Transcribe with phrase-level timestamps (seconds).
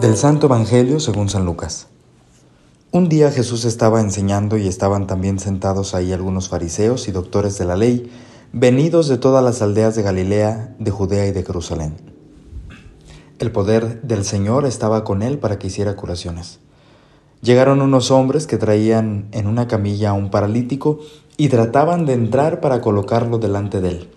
[0.00, 1.88] Del Santo Evangelio según San Lucas.
[2.92, 7.64] Un día Jesús estaba enseñando y estaban también sentados ahí algunos fariseos y doctores de
[7.64, 8.12] la ley,
[8.52, 11.96] venidos de todas las aldeas de Galilea, de Judea y de Jerusalén.
[13.40, 16.60] El poder del Señor estaba con él para que hiciera curaciones.
[17.42, 21.00] Llegaron unos hombres que traían en una camilla a un paralítico
[21.36, 24.10] y trataban de entrar para colocarlo delante de él.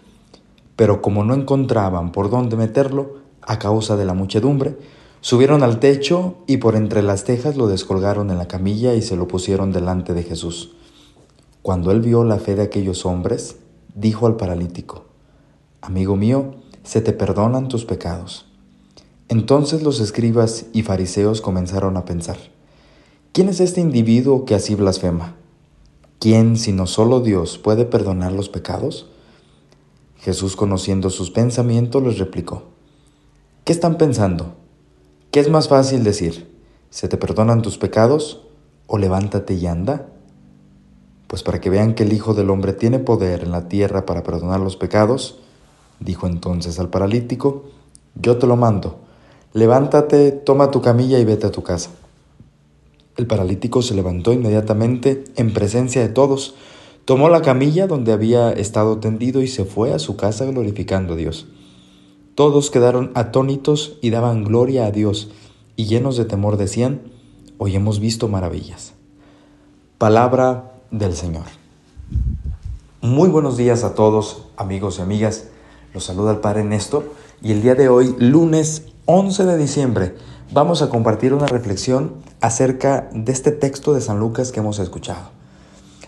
[0.75, 4.77] Pero como no encontraban por dónde meterlo, a causa de la muchedumbre,
[5.21, 9.15] subieron al techo y por entre las tejas lo descolgaron en la camilla y se
[9.15, 10.75] lo pusieron delante de Jesús.
[11.61, 13.57] Cuando él vio la fe de aquellos hombres,
[13.93, 15.05] dijo al paralítico,
[15.81, 18.45] Amigo mío, se te perdonan tus pecados.
[19.27, 22.37] Entonces los escribas y fariseos comenzaron a pensar,
[23.31, 25.35] ¿quién es este individuo que así blasfema?
[26.19, 29.07] ¿Quién, sino solo Dios, puede perdonar los pecados?
[30.17, 32.63] Jesús, conociendo sus pensamientos, les replicó,
[33.63, 34.53] ¿qué están pensando?
[35.31, 36.55] ¿Qué es más fácil decir?
[36.89, 38.41] ¿Se te perdonan tus pecados
[38.87, 40.07] o levántate y anda?
[41.27, 44.23] Pues para que vean que el Hijo del Hombre tiene poder en la tierra para
[44.23, 45.39] perdonar los pecados,
[45.99, 47.65] dijo entonces al paralítico,
[48.15, 48.99] yo te lo mando
[49.53, 51.89] levántate, toma tu camilla y vete a tu casa.
[53.19, 56.55] El paralítico se levantó inmediatamente en presencia de todos,
[57.03, 61.17] tomó la camilla donde había estado tendido y se fue a su casa glorificando a
[61.17, 61.45] Dios.
[62.33, 65.31] Todos quedaron atónitos y daban gloria a Dios,
[65.75, 67.01] y llenos de temor decían,
[67.57, 68.93] hoy hemos visto maravillas.
[69.97, 71.43] Palabra del Señor.
[73.01, 75.49] Muy buenos días a todos, amigos y amigas.
[75.93, 80.15] Los saluda el Padre Néstor y el día de hoy, lunes 11 de diciembre
[80.51, 85.29] vamos a compartir una reflexión acerca de este texto de San Lucas que hemos escuchado.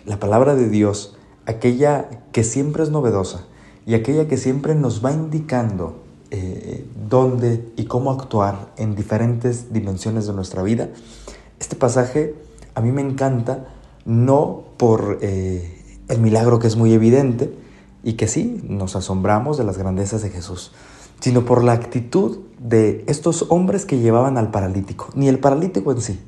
[0.06, 3.46] La palabra de Dios, aquella que siempre es novedosa
[3.86, 10.26] y aquella que siempre nos va indicando eh, dónde y cómo actuar en diferentes dimensiones
[10.26, 10.90] de nuestra vida.
[11.60, 12.36] Este pasaje
[12.74, 13.68] a mí me encanta
[14.06, 17.54] no por eh, el milagro que es muy evidente
[18.04, 20.72] y que sí, nos asombramos de las grandezas de Jesús,
[21.22, 26.02] sino por la actitud de estos hombres que llevaban al paralítico, ni el paralítico en
[26.02, 26.20] sí,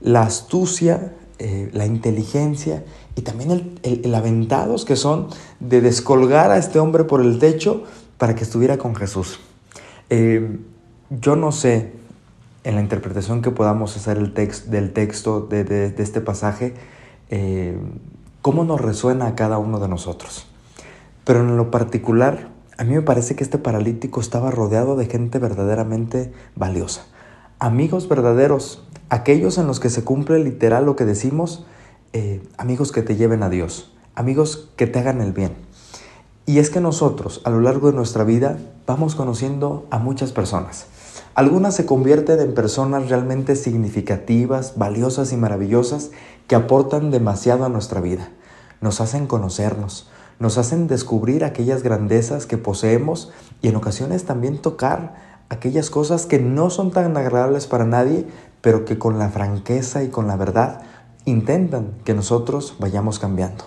[0.00, 2.84] la astucia, eh, la inteligencia
[3.14, 5.28] y también el, aventados que son
[5.60, 7.84] de descolgar a este hombre por el techo
[8.16, 9.38] para que estuviera con Jesús.
[10.10, 10.58] Eh,
[11.10, 11.92] yo no sé
[12.64, 16.74] en la interpretación que podamos hacer el del texto de, este pasaje,
[17.30, 17.78] eh,
[18.42, 20.46] cómo nos resuena a cada uno de nosotros.
[21.24, 22.48] Pero en lo particular,
[22.78, 27.06] a mí me parece que este paralítico estaba rodeado de gente verdaderamente valiosa.
[27.58, 31.66] Amigos verdaderos, aquellos en los que se cumple literal lo que decimos,
[32.12, 35.54] eh, amigos que te lleven a Dios, amigos que te hagan el bien.
[36.46, 40.86] Y es que nosotros a lo largo de nuestra vida vamos conociendo a muchas personas.
[41.34, 46.12] Algunas se convierten en personas realmente significativas, valiosas y maravillosas
[46.46, 48.30] que aportan demasiado a nuestra vida.
[48.80, 55.14] Nos hacen conocernos, nos hacen descubrir aquellas grandezas que poseemos y en ocasiones también tocar
[55.48, 58.26] aquellas cosas que no son tan agradables para nadie,
[58.60, 60.82] pero que con la franqueza y con la verdad
[61.24, 63.64] intentan que nosotros vayamos cambiando.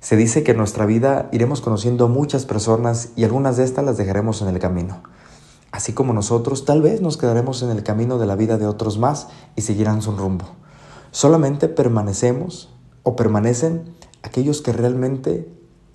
[0.00, 3.96] Se dice que en nuestra vida iremos conociendo muchas personas y algunas de estas las
[3.96, 5.02] dejaremos en el camino.
[5.72, 8.98] Así como nosotros tal vez nos quedaremos en el camino de la vida de otros
[8.98, 10.44] más y seguirán su rumbo.
[11.10, 15.48] Solamente permanecemos o permanecen aquellos que realmente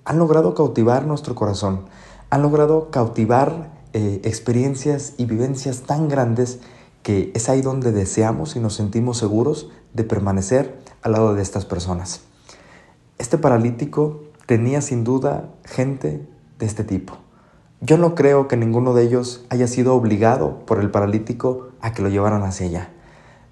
[0.04, 1.86] han logrado cautivar nuestro corazón,
[2.30, 6.60] han logrado cautivar eh, experiencias y vivencias tan grandes
[7.02, 11.64] que es ahí donde deseamos y nos sentimos seguros de permanecer al lado de estas
[11.64, 12.20] personas.
[13.18, 16.26] Este paralítico tenía sin duda gente
[16.58, 17.14] de este tipo.
[17.80, 22.02] Yo no creo que ninguno de ellos haya sido obligado por el paralítico a que
[22.02, 22.90] lo llevaran hacia allá.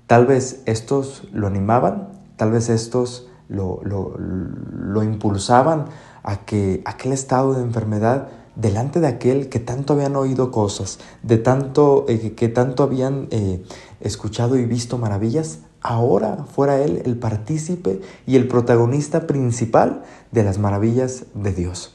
[0.06, 5.86] Tal vez estos lo animaban, tal vez estos lo, lo, lo impulsaban
[6.22, 8.28] a que aquel estado de enfermedad
[8.58, 13.62] delante de aquel que tanto habían oído cosas, de tanto eh, que tanto habían eh,
[14.00, 20.02] escuchado y visto maravillas, ahora fuera él el partícipe y el protagonista principal
[20.32, 21.94] de las maravillas de Dios.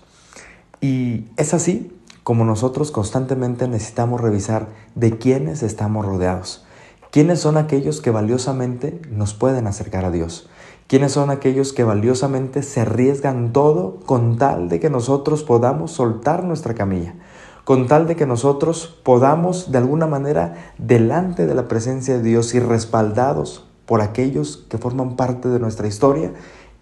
[0.79, 1.91] Y es así
[2.23, 6.63] como nosotros constantemente necesitamos revisar de quiénes estamos rodeados,
[7.11, 10.49] quiénes son aquellos que valiosamente nos pueden acercar a Dios.
[10.87, 16.43] ¿Quiénes son aquellos que valiosamente se arriesgan todo con tal de que nosotros podamos soltar
[16.43, 17.15] nuestra camilla?
[17.63, 22.53] Con tal de que nosotros podamos de alguna manera delante de la presencia de Dios
[22.53, 26.33] y respaldados por aquellos que forman parte de nuestra historia,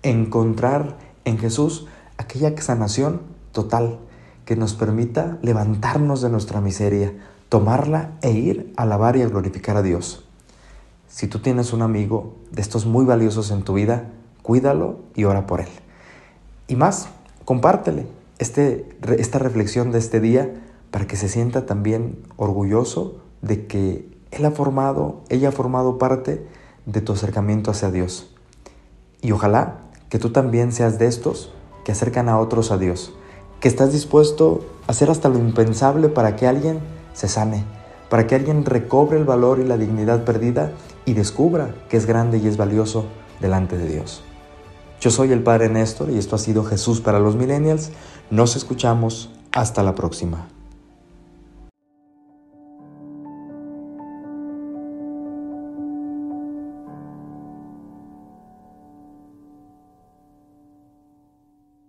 [0.02, 1.86] encontrar en Jesús
[2.18, 3.22] aquella sanación
[3.52, 4.00] total
[4.46, 7.14] que nos permita levantarnos de nuestra miseria,
[7.50, 10.26] tomarla e ir a alabar y a glorificar a Dios.
[11.12, 14.06] Si tú tienes un amigo de estos muy valiosos en tu vida,
[14.42, 15.68] cuídalo y ora por él.
[16.70, 17.10] Y más,
[17.44, 18.08] compártele
[18.40, 18.88] este,
[19.18, 20.50] esta reflexión de este día
[20.90, 26.48] para que se sienta también orgulloso de que él ha formado, ella ha formado parte
[26.86, 28.34] de tu acercamiento hacia Dios.
[29.22, 31.52] Y ojalá que tú también seas de estos
[31.84, 33.14] que acercan a otros a Dios,
[33.60, 36.80] que estás dispuesto a hacer hasta lo impensable para que alguien
[37.14, 37.66] se sane,
[38.12, 40.74] para que alguien recobre el valor y la dignidad perdida
[41.06, 43.06] y descubra que es grande y es valioso
[43.40, 44.22] delante de Dios.
[45.00, 47.92] Yo soy el Padre Néstor y esto ha sido Jesús para los Millennials.
[48.30, 49.32] Nos escuchamos.
[49.54, 50.48] Hasta la próxima.